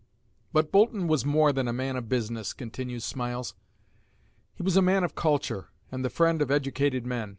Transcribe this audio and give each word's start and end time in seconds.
But 0.51 0.71
Boulton 0.71 1.07
was 1.07 1.25
more 1.25 1.53
than 1.53 1.67
a 1.67 1.71
man 1.73 1.95
of 1.95 2.09
business, 2.09 2.53
continues 2.53 3.05
Smiles; 3.05 3.53
he 4.55 4.63
was 4.63 4.75
a 4.75 4.81
man 4.81 5.03
of 5.03 5.13
culture, 5.13 5.67
and 5.91 6.03
the 6.03 6.09
friend 6.09 6.41
of 6.41 6.49
educated 6.49 7.05
men. 7.05 7.29